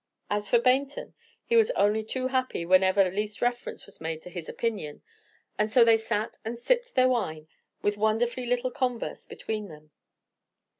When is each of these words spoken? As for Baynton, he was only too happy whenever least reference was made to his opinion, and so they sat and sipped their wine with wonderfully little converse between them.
As 0.31 0.49
for 0.49 0.57
Baynton, 0.57 1.13
he 1.45 1.55
was 1.55 1.69
only 1.75 2.03
too 2.03 2.29
happy 2.29 2.65
whenever 2.65 3.07
least 3.11 3.39
reference 3.39 3.85
was 3.85 4.01
made 4.01 4.23
to 4.23 4.31
his 4.31 4.49
opinion, 4.49 5.03
and 5.59 5.71
so 5.71 5.83
they 5.83 5.95
sat 5.97 6.37
and 6.43 6.57
sipped 6.57 6.95
their 6.95 7.07
wine 7.09 7.47
with 7.83 7.97
wonderfully 7.97 8.47
little 8.47 8.71
converse 8.71 9.27
between 9.27 9.67
them. 9.67 9.91